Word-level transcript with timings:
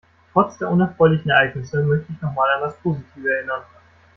Trotz 0.33 0.57
der 0.57 0.71
unerfreulichen 0.71 1.29
Ereignisse, 1.29 1.83
möchte 1.83 2.11
ich 2.11 2.19
noch 2.23 2.33
mal 2.33 2.49
an 2.49 2.61
das 2.61 2.75
Positive 2.77 3.35
erinnern. 3.35 3.61